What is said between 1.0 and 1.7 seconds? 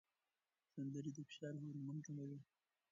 د فشار